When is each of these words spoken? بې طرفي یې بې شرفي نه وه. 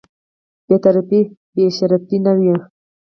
بې 0.67 0.75
طرفي 0.83 1.19
یې 1.21 1.29
بې 1.53 1.63
شرفي 1.77 2.17
نه 2.25 2.31
وه. 2.39 2.55